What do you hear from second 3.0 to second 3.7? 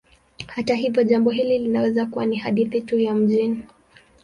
mijini.